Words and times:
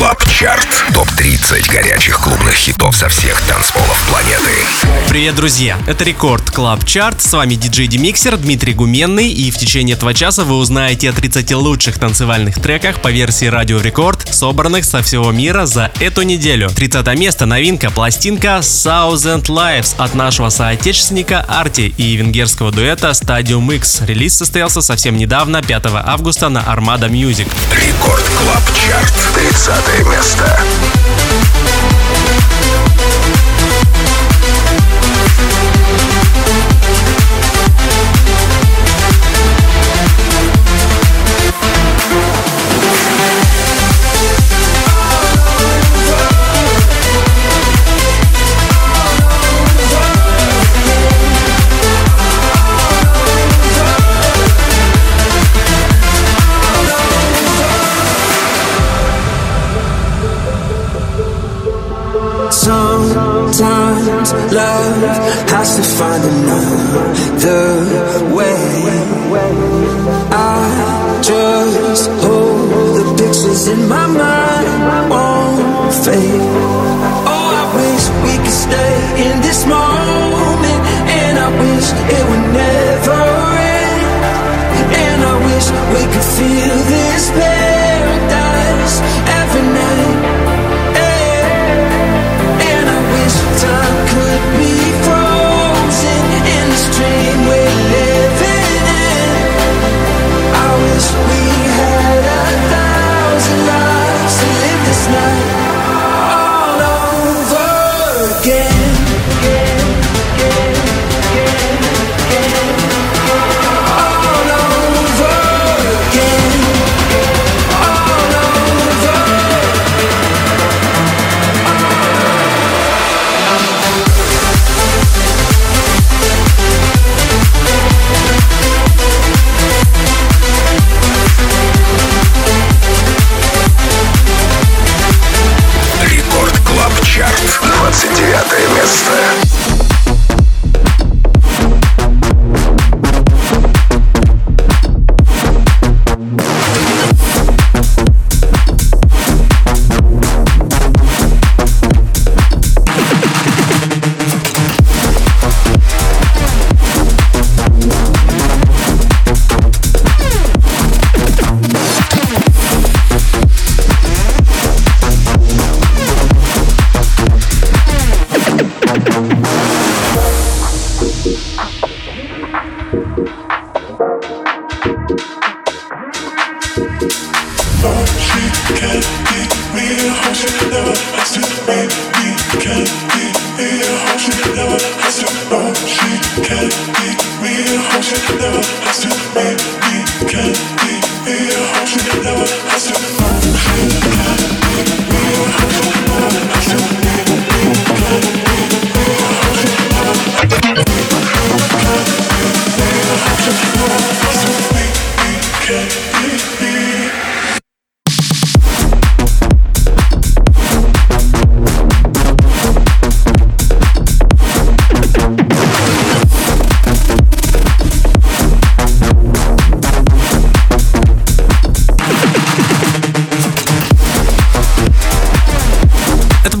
Club 0.00 0.24
Chart. 0.30 0.66
Топ-30 0.94 1.70
горячих 1.70 2.20
клубных 2.20 2.54
хитов 2.54 2.96
со 2.96 3.10
всех 3.10 3.38
танцполов 3.42 4.02
планеты. 4.08 4.50
Привет, 5.10 5.34
друзья! 5.34 5.76
Это 5.86 6.04
Record 6.04 6.50
Club 6.50 6.86
Chart. 6.86 7.20
С 7.20 7.30
вами 7.34 7.54
диджей 7.54 7.86
Демиксер 7.86 8.38
Дмитрий 8.38 8.72
Гуменный. 8.72 9.30
И 9.30 9.50
в 9.50 9.58
течение 9.58 9.96
этого 9.96 10.14
часа 10.14 10.44
вы 10.44 10.54
узнаете 10.54 11.10
о 11.10 11.12
30 11.12 11.52
лучших 11.52 11.98
танцевальных 11.98 12.62
треках 12.62 13.02
по 13.02 13.08
версии 13.08 13.44
Радио 13.44 13.78
Рекорд, 13.78 14.26
собранных 14.34 14.86
со 14.86 15.02
всего 15.02 15.32
мира 15.32 15.66
за 15.66 15.90
эту 16.00 16.22
неделю. 16.22 16.70
30 16.70 17.06
место 17.18 17.44
новинка 17.44 17.90
пластинка 17.90 18.60
Thousand 18.62 19.48
Lives 19.48 19.94
от 19.98 20.14
нашего 20.14 20.48
соотечественника 20.48 21.44
Arty 21.46 21.92
и 21.98 22.16
венгерского 22.16 22.72
дуэта 22.72 23.10
Stadiumx. 23.10 24.00
Релиз 24.06 24.34
состоялся 24.34 24.80
совсем 24.80 25.18
недавно, 25.18 25.60
5 25.60 25.84
августа 26.06 26.48
на 26.48 26.60
Armada 26.60 27.10
Music. 27.10 27.48
Record 27.70 28.24
Клаб 28.38 28.62
Чарт. 28.74 29.12
30 29.34 29.89
место. 30.04 30.60
find 36.50 36.79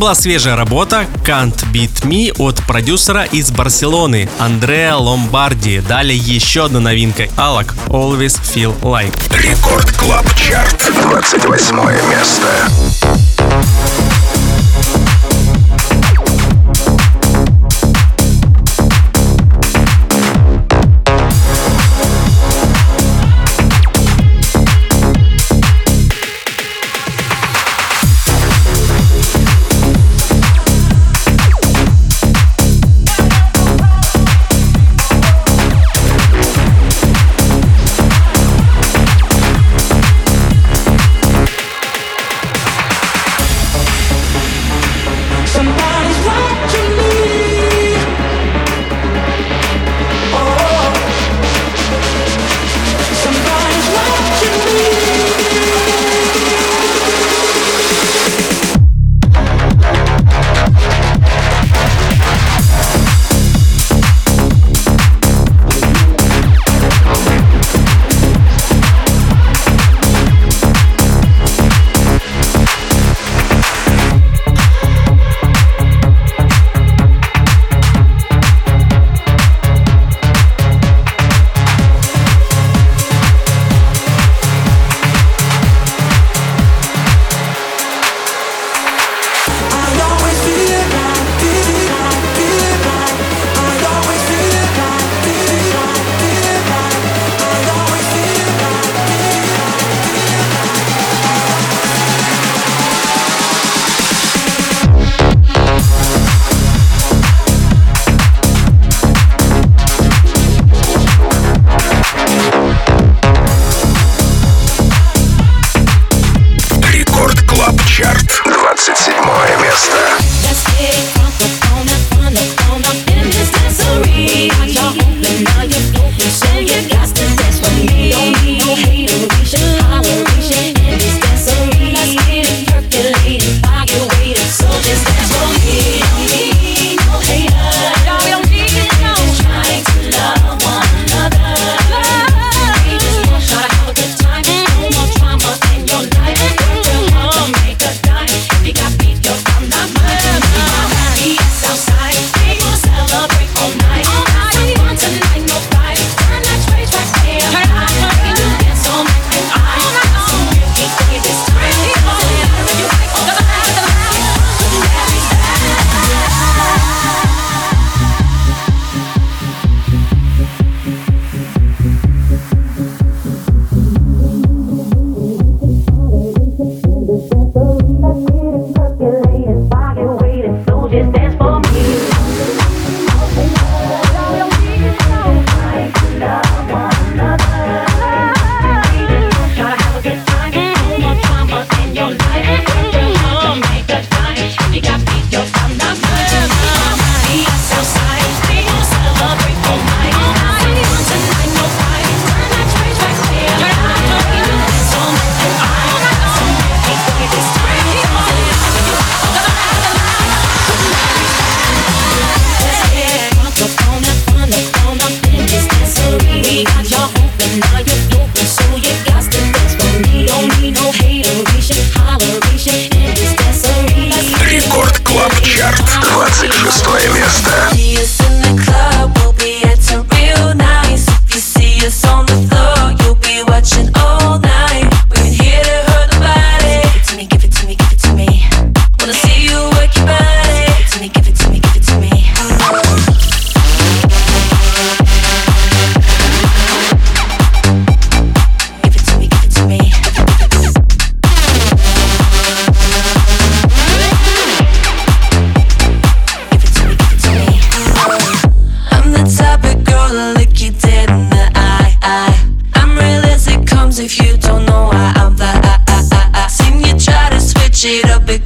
была 0.00 0.14
свежая 0.14 0.56
работа 0.56 1.06
Can't 1.26 1.54
Beat 1.74 2.04
Me 2.04 2.32
от 2.38 2.64
продюсера 2.64 3.24
из 3.24 3.50
Барселоны 3.50 4.30
Андреа 4.38 4.96
Ломбарди. 4.96 5.80
Далее 5.80 6.16
еще 6.16 6.64
одна 6.64 6.80
новинка 6.80 7.28
Alok 7.36 7.74
Always 7.88 8.40
Feel 8.42 8.74
Like. 8.80 9.14
Record 9.36 9.92
Club 9.92 10.24
Chart. 10.34 10.90
28 11.02 11.76
место. 12.08 12.89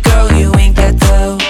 Girl, 0.05 0.33
you 0.33 0.55
ain't 0.57 0.77
ghetto. 0.77 1.44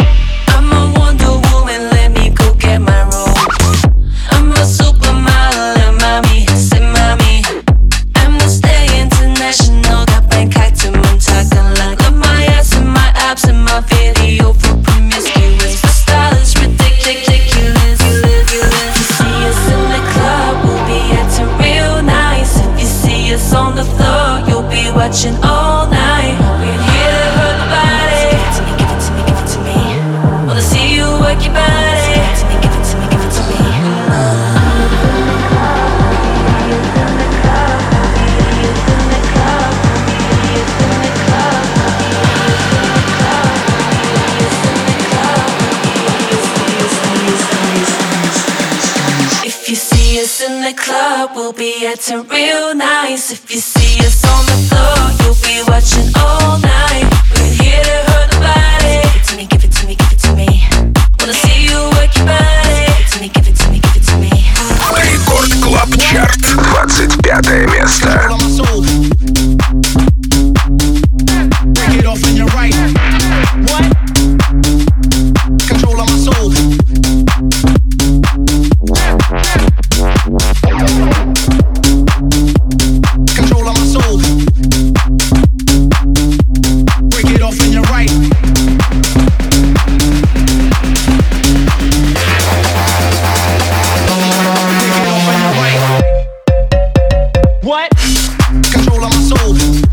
be 51.56 51.87
acting 51.87 52.26
real 52.28 52.75
nice 52.75 53.30
if 53.30 53.50
you 53.50 53.58
see 53.58 54.04
us 54.04 54.25
on 54.25 54.44
the 54.46 54.58
floor. 54.68 55.26
You'll 55.26 55.34
be 55.42 55.62
watching 55.70 56.12
all. 56.16 56.44
Control 97.91 99.05
of 99.05 99.12
my 99.12 99.21
soul. 99.21 99.84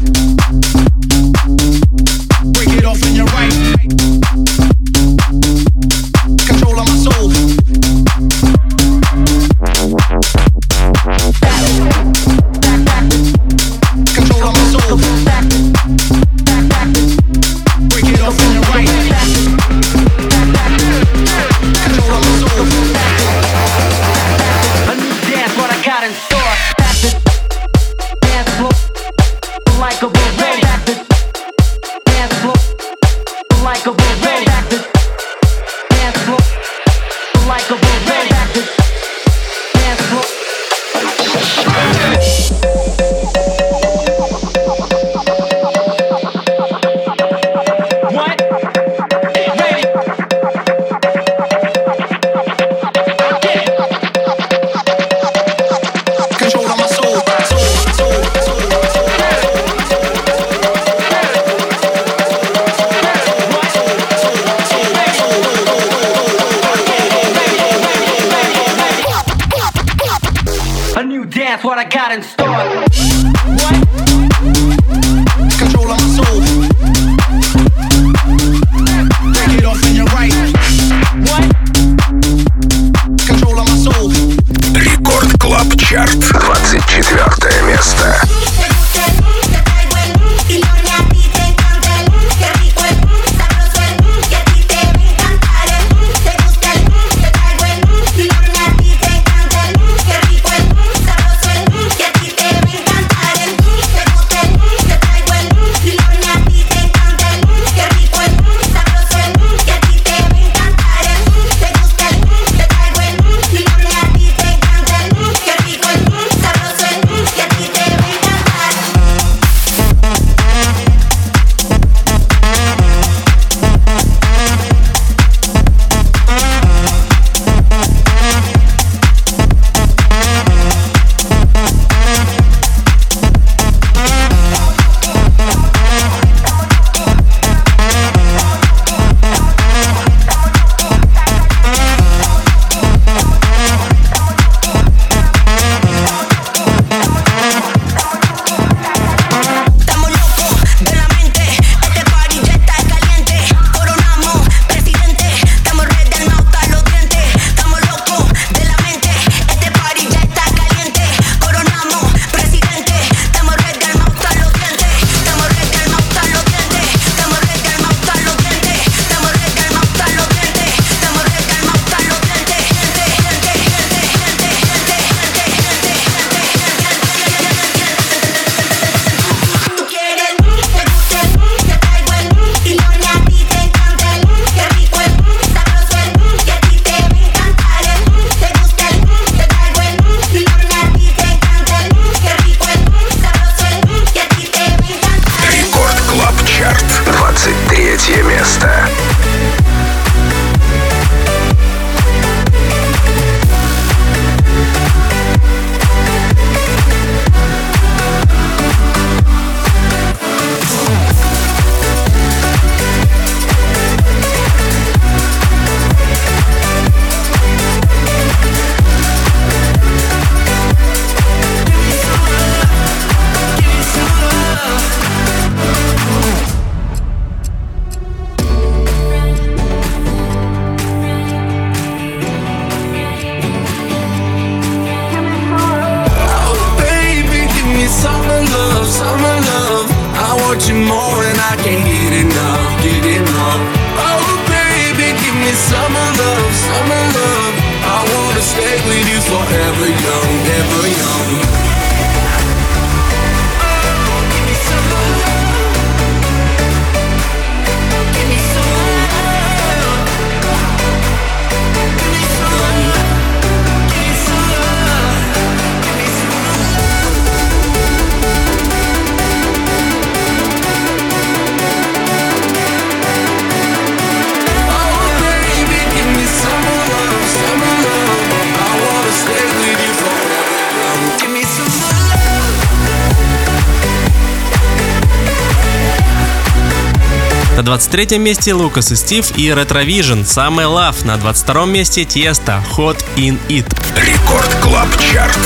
23 287.77 288.17
месте 288.17 288.53
Лукас 288.53 288.91
и 288.91 288.97
Стив 288.97 289.31
и 289.37 289.47
Retrovision, 289.47 290.25
Самый 290.25 290.65
лав 290.65 291.05
На 291.05 291.15
22 291.15 291.65
месте 291.67 292.03
Тесто, 292.03 292.61
Hot 292.75 293.01
In 293.15 293.39
It. 293.47 293.65
Рекорд 293.95 294.53
Клаб 294.61 294.89
Чарт. 294.99 295.39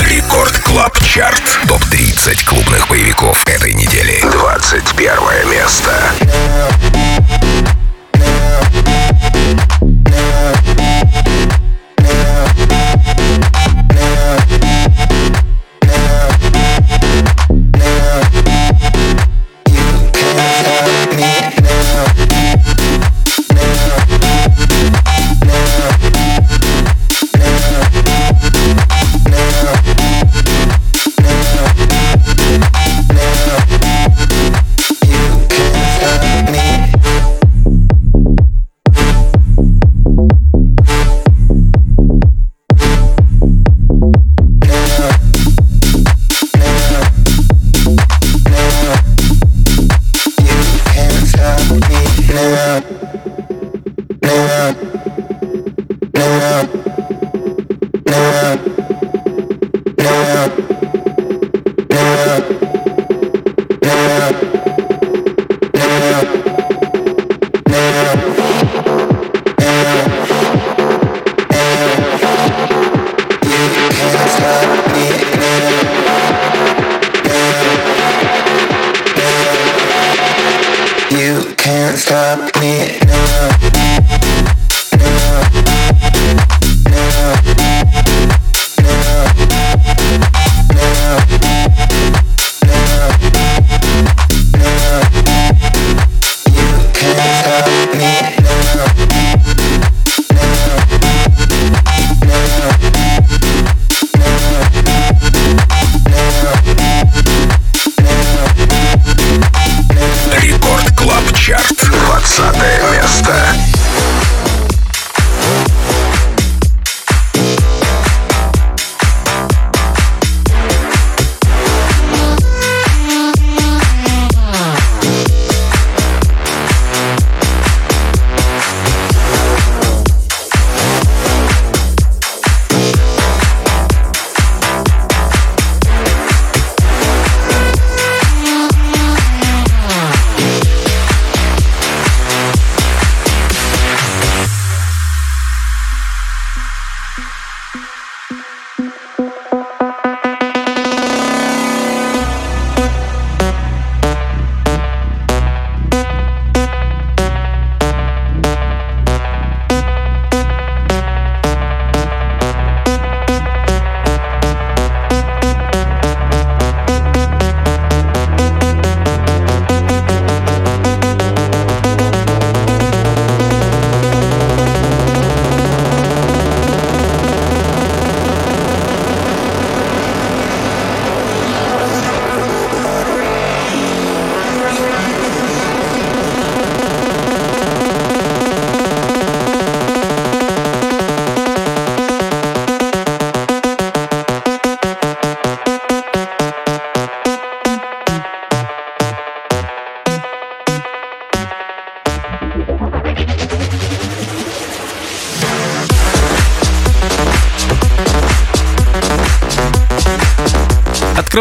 Record 0.00 0.58
Club 0.58 0.98
Chart. 1.02 1.42
Топ-30 1.66 2.44
клубных 2.44 2.88
боевиков 2.88 3.42
этой 3.46 3.72
недели. 3.72 4.20
21 4.30 5.50
место. 5.50 6.12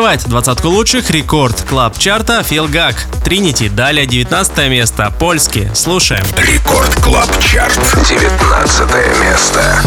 Открывать 0.07 0.29
двадцатку 0.29 0.69
лучших 0.69 1.11
рекорд 1.11 1.63
клаб 1.63 1.99
чарта 1.99 2.41
Фил 2.41 2.69
Гак. 2.69 2.95
Тринити. 3.25 3.67
Далее 3.67 4.05
19 4.05 4.69
место. 4.69 5.13
Польский. 5.19 5.67
Слушаем. 5.75 6.23
Рекорд 6.37 6.95
Клаб 7.03 7.27
Чарт. 7.41 7.77
19 8.07 9.21
место. 9.21 9.81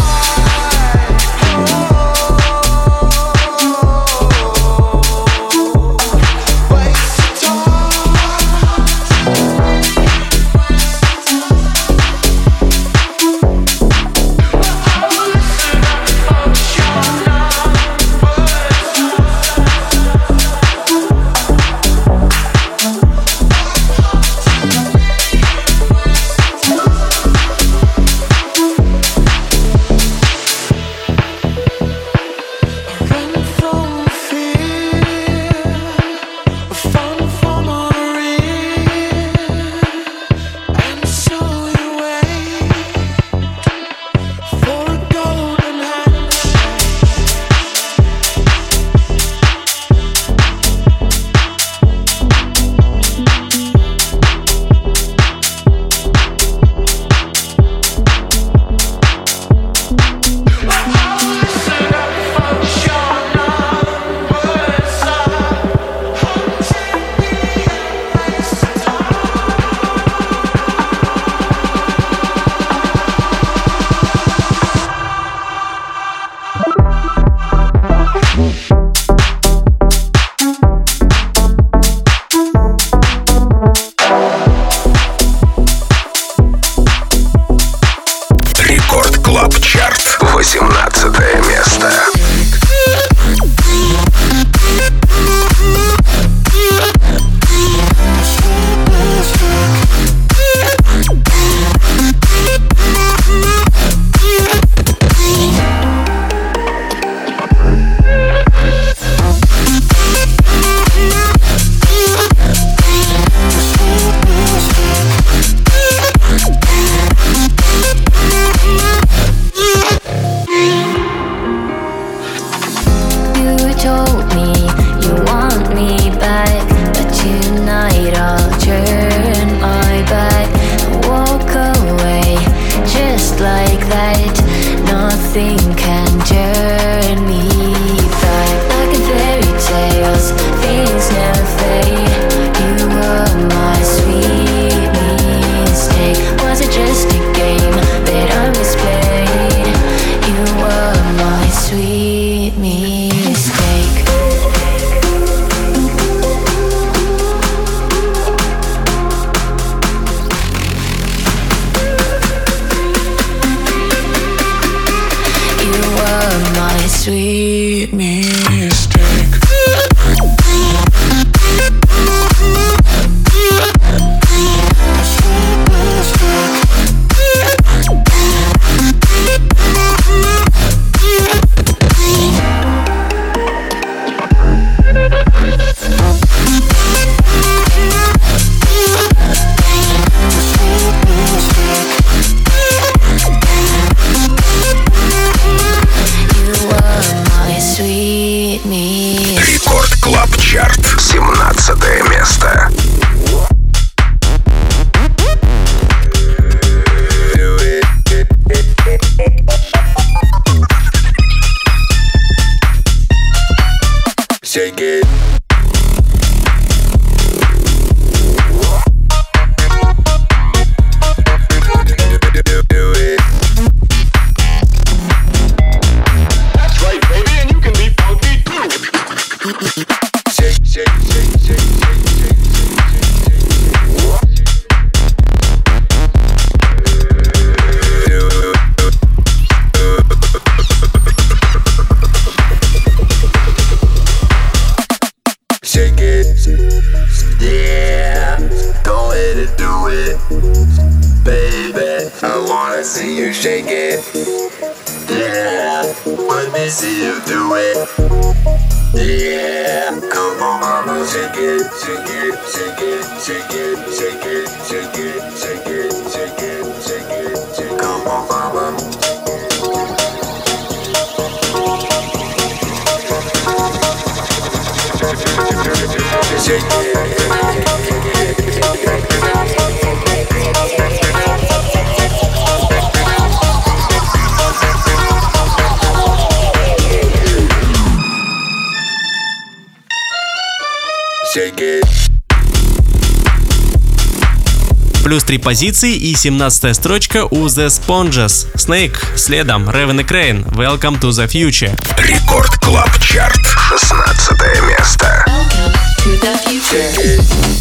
Позиции 295.41 295.95
и 295.95 296.15
17 296.15 296.75
строчка 296.75 297.25
у 297.25 297.45
The 297.47 297.67
Sponges. 297.67 298.47
Snake, 298.55 298.97
следом 299.15 299.69
Raven 299.69 300.01
и 300.01 300.03
Kreyn. 300.03 300.45
Welcome 300.51 300.99
to 300.99 301.09
the 301.09 301.27
Future. 301.27 301.77
Record 301.97 302.57
Club 302.59 302.97
Chart. 302.99 303.41
16 303.69 304.31
место. 304.67 305.25
Welcome 305.27 305.73
to 306.03 306.21
the 306.21 306.39
future. 306.45 307.60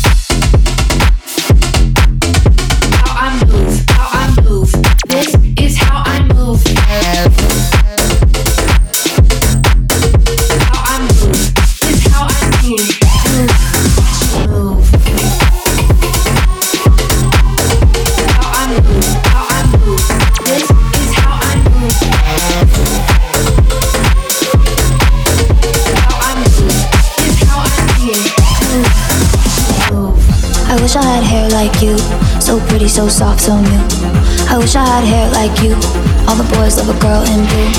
So 33.01 33.09
soft, 33.09 33.41
so 33.41 33.57
new. 33.57 33.81
I 34.53 34.61
wish 34.61 34.77
I 34.77 34.85
had 34.85 35.05
hair 35.09 35.25
like 35.33 35.57
you, 35.65 35.73
all 36.29 36.37
the 36.37 36.45
boys 36.53 36.77
love 36.77 36.93
a 36.93 36.99
girl 37.01 37.25
in 37.33 37.49
blue. 37.49 37.73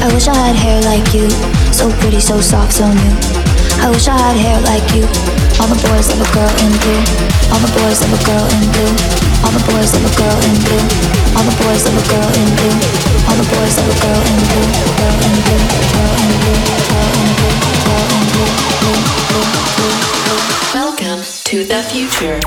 I 0.00 0.08
wish 0.08 0.24
I 0.24 0.32
had 0.32 0.56
hair 0.56 0.80
like 0.88 1.04
you, 1.12 1.28
so 1.68 1.92
pretty, 2.00 2.16
so 2.16 2.40
soft, 2.40 2.72
so 2.72 2.88
new. 2.88 3.12
I 3.84 3.92
wish 3.92 4.08
I 4.08 4.16
had 4.16 4.40
hair 4.40 4.56
like 4.64 4.88
you, 4.96 5.04
all 5.60 5.68
the 5.68 5.76
boys 5.84 6.08
love 6.08 6.24
a 6.24 6.28
girl 6.32 6.48
in 6.64 6.72
blue. 6.80 6.96
All 7.52 7.60
the 7.60 7.68
boys 7.76 8.00
love 8.00 8.16
a 8.16 8.20
girl 8.24 8.46
in 8.56 8.64
blue. 8.72 8.88
All 9.44 9.52
the 9.52 9.60
boys 9.68 9.92
love 9.92 10.08
a 10.08 10.12
girl 10.16 10.38
in 10.48 10.56
blue. 10.64 10.80
All 11.36 11.44
the 11.44 11.52
boys 11.60 11.84
love 11.84 12.00
a 12.00 12.04
girl 12.08 12.30
in 12.32 12.48
blue. 12.56 12.72
All 13.28 13.36
the 13.36 13.44
boys 13.44 13.74
love 13.76 13.92
a 13.92 13.96
girl 14.00 14.16
in 14.16 14.40
blue. 14.48 14.64
Girl 14.96 15.12
in 15.28 15.36
blue. 15.44 15.60
Girl 15.92 16.14
in 16.24 16.32
blue. 16.40 16.56
Girl 16.88 17.12
in 17.12 17.28
blue. 17.28 17.52
Girl 17.84 18.08
in 18.16 18.24
blue. 18.32 18.48
Welcome 20.72 21.20
to 21.52 21.68
the 21.68 21.84
future. 21.92 22.40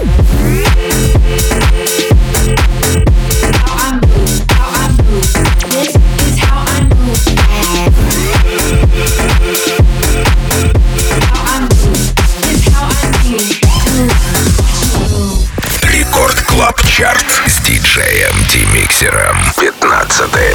Чарт 16.98 17.28
с 17.46 17.60
диджеем 17.60 18.34
Демиксером. 18.52 19.38
15 19.60 20.47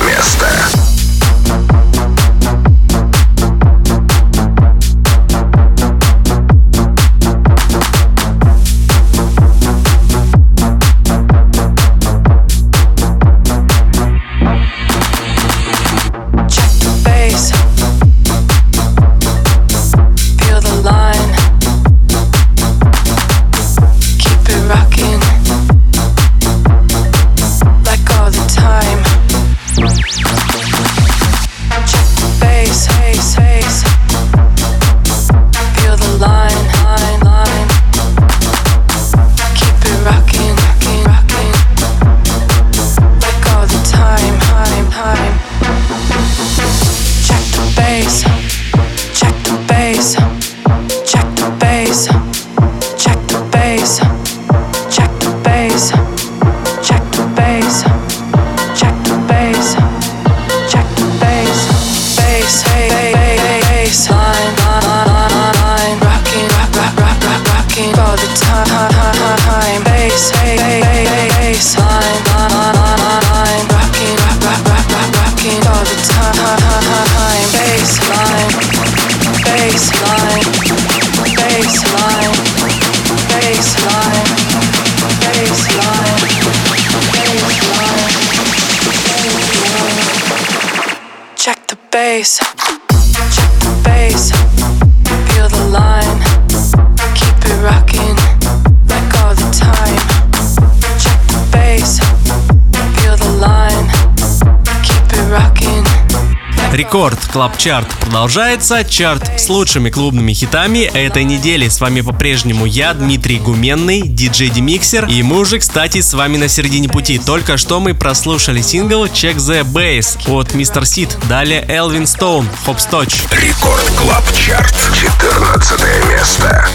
Record 106.92 107.26
Club 107.32 107.56
Chart 107.56 107.88
продолжается. 108.00 108.84
Чарт 108.84 109.40
с 109.40 109.48
лучшими 109.48 109.88
клубными 109.88 110.34
хитами 110.34 110.80
этой 110.80 111.24
недели. 111.24 111.66
С 111.70 111.80
вами 111.80 112.02
по-прежнему 112.02 112.66
я, 112.66 112.92
Дмитрий 112.92 113.38
Гуменный, 113.38 114.02
диджей 114.02 114.50
Демиксер. 114.50 115.06
И 115.06 115.22
мы 115.22 115.38
уже, 115.38 115.58
кстати, 115.58 116.02
с 116.02 116.12
вами 116.12 116.36
на 116.36 116.48
середине 116.48 116.90
пути. 116.90 117.18
Только 117.18 117.56
что 117.56 117.80
мы 117.80 117.94
прослушали 117.94 118.60
сингл 118.60 119.06
Check 119.06 119.36
the 119.36 119.62
Bass 119.64 120.30
от 120.30 120.52
Mr. 120.52 120.84
Sid. 120.84 121.16
Далее 121.30 121.64
Элвин 121.66 122.06
Стоун, 122.06 122.46
Hopscotch. 122.66 123.22
Record 123.30 123.90
Club 123.96 124.24
Chart. 124.34 124.74
14 124.94 125.80
место. 126.10 126.68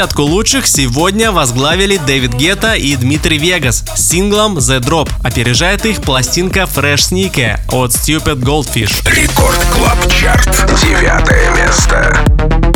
Десятку 0.00 0.22
лучших 0.22 0.66
сегодня 0.66 1.30
возглавили 1.30 1.98
David 1.98 2.32
Guetta 2.32 2.72
и 2.72 2.96
Dimitri 2.96 3.36
Vegas 3.36 3.84
с 3.94 4.08
синглом 4.08 4.56
The 4.56 4.80
Drop. 4.80 5.10
Опережает 5.22 5.84
их 5.84 6.00
пластинка 6.00 6.60
Fresh 6.60 7.10
Sneaker 7.10 7.60
от 7.68 7.90
Stupid 7.90 8.42
Goldfish. 8.42 9.06
Record 9.14 9.62
Club 9.74 9.98
Chart. 10.10 10.48
Девятое 10.80 11.50
место. 11.54 12.69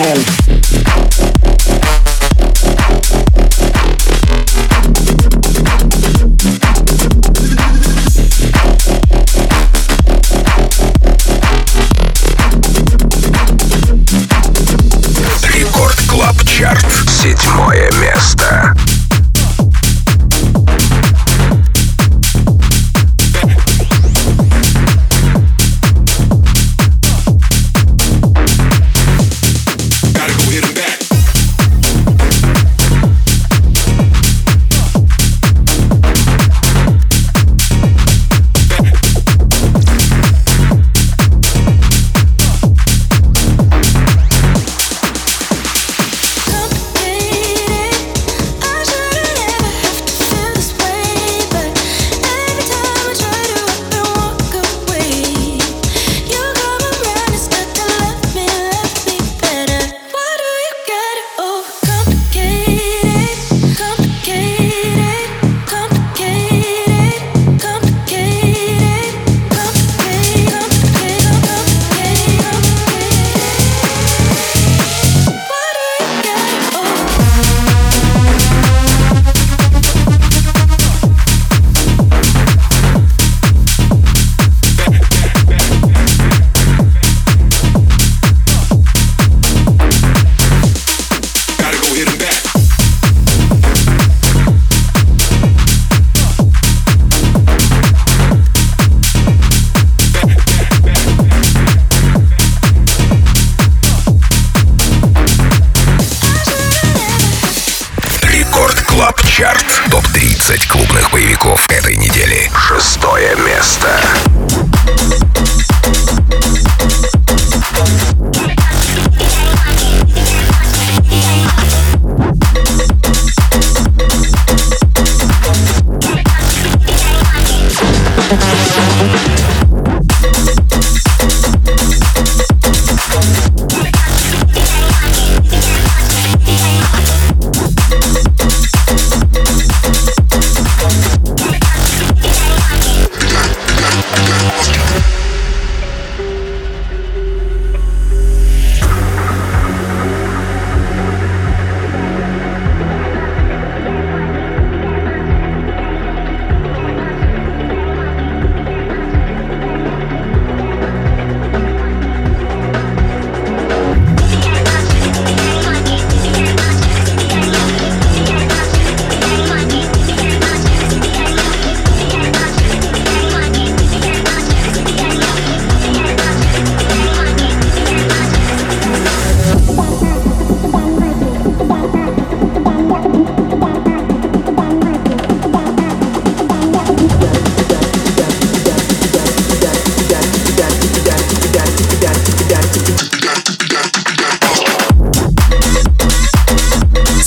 Клаб 0.00 0.39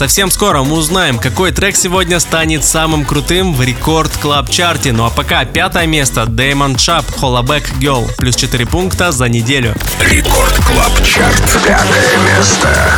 Совсем 0.03 0.31
скоро 0.31 0.63
мы 0.63 0.75
узнаем, 0.75 1.17
какой 1.17 1.53
трек 1.53 1.77
сегодня 1.77 2.19
станет 2.19 2.65
самым 2.65 3.05
крутым 3.05 3.55
в 3.55 3.61
Record 3.61 4.11
Club 4.17 4.49
Chart 4.49 4.79
е. 4.79 4.91
Ну 4.91 5.05
а 5.05 5.09
пока 5.09 5.45
пятое 5.45 5.87
место 5.87 6.25
Дэймон 6.25 6.75
Чап 6.75 7.05
Hollaback 7.09 7.71
Girl 7.79 8.13
плюс 8.17 8.35
4 8.35 8.65
пункта 8.65 9.13
за 9.13 9.29
неделю. 9.29 9.73
Record 10.01 10.55
Club 10.65 10.91
Chart. 11.05 11.63
Пятое 11.65 12.17
место. 12.17 12.97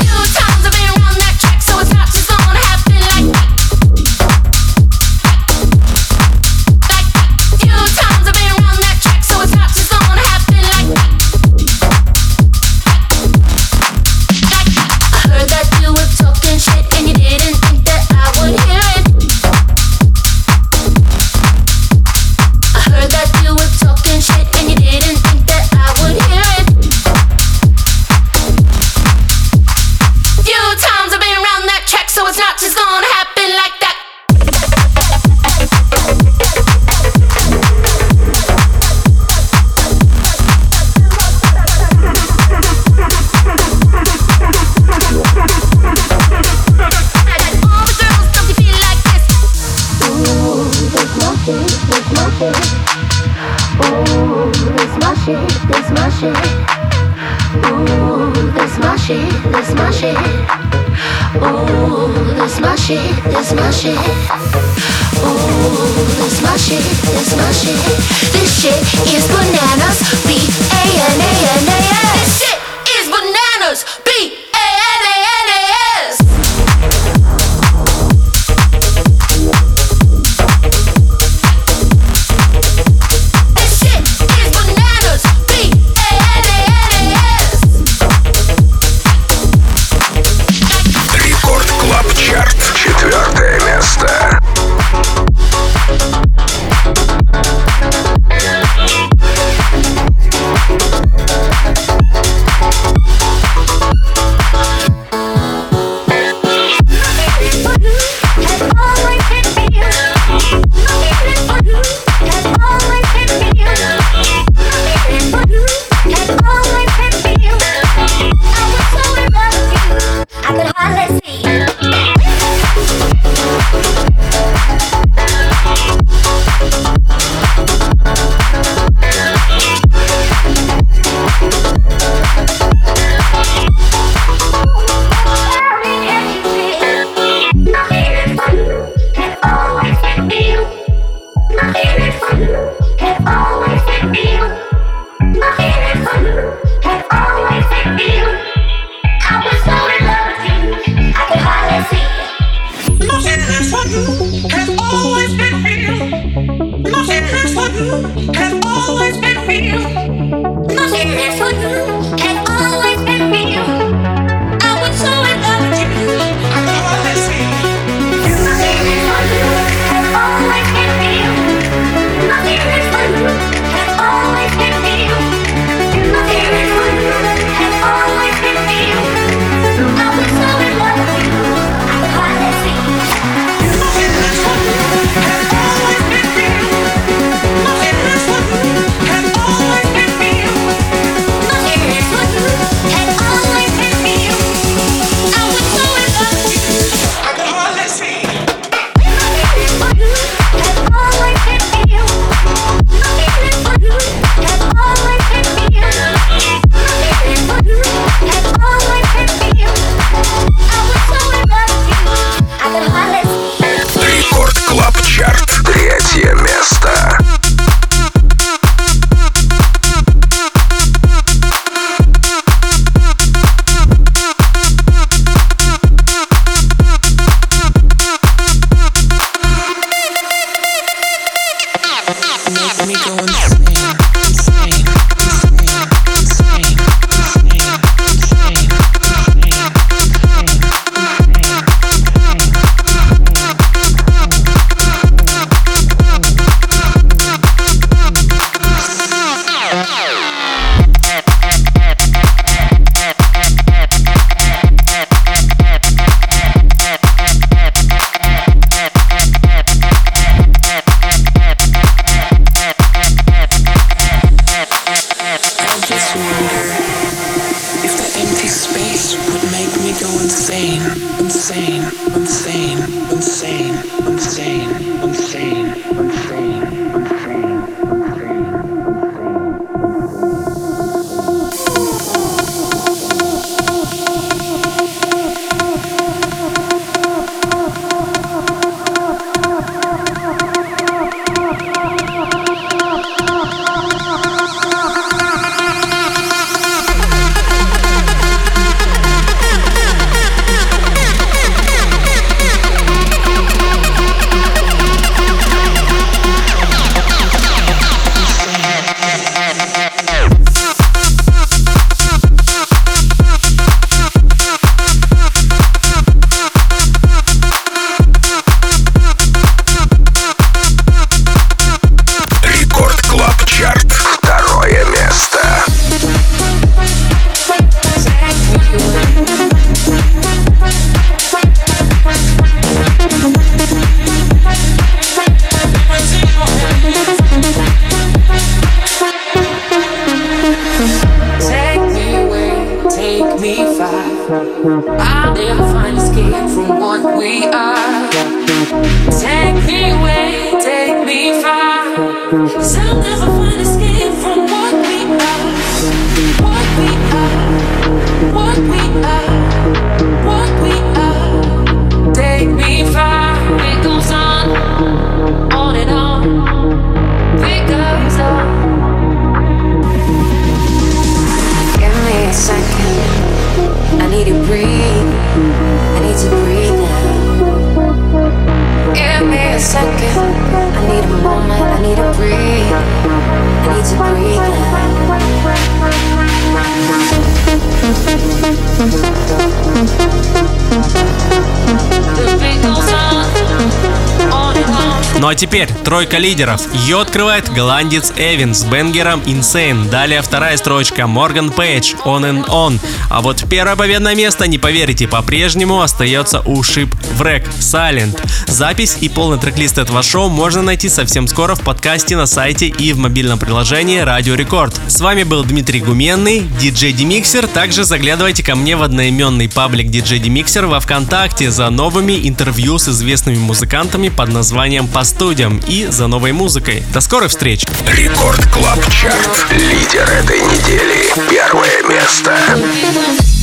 Ну 395.25 395.29
а 395.29 395.33
теперь 395.33 395.67
тройка 395.83 396.19
лидеров. 396.19 396.61
Ее 396.71 397.01
открывает 397.01 397.51
голландец 397.51 398.13
Эвин 398.15 398.53
с 398.53 398.63
бенгером 398.63 399.21
Insane. 399.21 399.89
Далее 399.89 400.21
вторая 400.21 400.55
строчка 400.55 401.07
Морган 401.07 401.49
Пейдж 401.49 401.95
On 402.05 402.21
and 402.21 402.45
On. 402.45 402.79
А 403.09 403.21
вот 403.21 403.43
первое 403.49 403.75
победное 403.75 404.13
место, 404.13 404.45
не 404.47 404.59
поверите, 404.59 405.07
по-прежнему 405.07 405.81
остается 405.81 406.41
у 406.41 406.61
Шип 406.61 406.93
Врек 407.13 407.47
Silent. 407.59 408.21
Запись 408.47 408.97
и 409.01 409.09
полный 409.09 409.37
трек-лист 409.37 409.77
этого 409.77 410.03
шоу 410.03 410.29
можно 410.29 410.61
найти 410.61 410.89
совсем 410.89 411.27
скоро 411.27 411.55
в 411.55 411.61
подкасте 411.61 412.15
на 412.15 412.25
сайте 412.25 412.67
и 412.67 412.93
в 412.93 412.97
мобильном 412.97 413.39
приложении 413.39 413.99
Радио 413.99 414.35
Рекорд. 414.35 414.79
С 414.87 415.01
вами 415.01 415.23
был 415.23 415.43
Дмитрий 415.43 415.81
Гуменный, 415.81 416.41
диджей 416.59 416.93
Демиксер. 416.93 417.47
Также 417.47 417.83
заглядывайте 417.83 418.43
ко 418.43 418.55
мне 418.55 418.75
в 418.75 418.83
одноименный 418.83 419.49
паблик 419.49 419.89
диджей 419.89 420.19
Демиксер 420.19 420.65
во 420.65 420.79
Вконтакте 420.79 421.51
за 421.51 421.69
новыми 421.69 422.27
интервью 422.27 422.77
с 422.77 422.87
известными 422.89 423.37
музыкантами 423.37 424.09
под 424.09 424.29
названием 424.29 424.87
«По 424.87 425.03
студиям» 425.03 425.61
и 425.67 425.87
за 425.87 426.07
новой 426.07 426.31
музыкой. 426.31 426.83
До 426.93 427.01
скорых 427.01 427.31
встреч! 427.31 427.65
Record 427.87 428.45
Club 428.51 428.79
Chart. 428.91 429.51
Лидер 429.51 430.09
этой 430.09 430.39
недели. 430.39 431.29
Первое 431.29 431.83
место. 431.89 433.34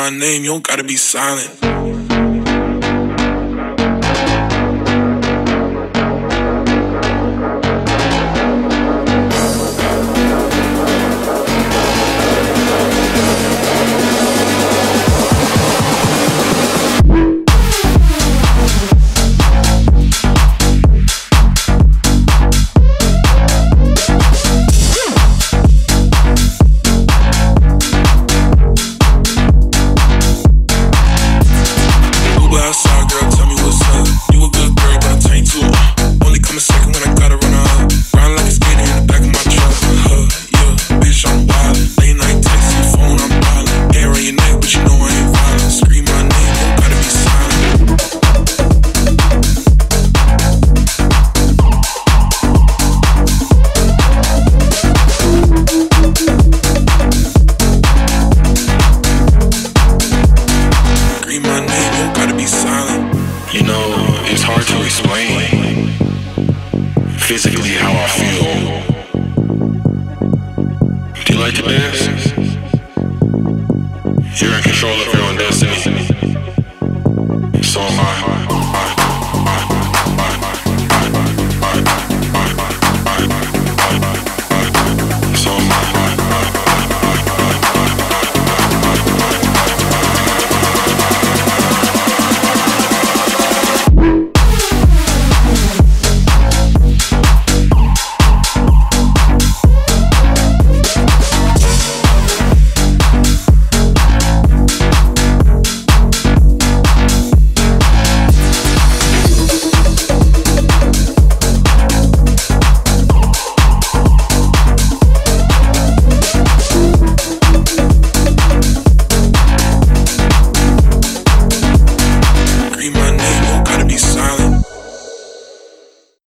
My 0.00 0.08
name, 0.08 0.44
you 0.44 0.48
don't 0.48 0.66
gotta 0.66 0.82
be 0.82 0.96
silent. 0.96 1.79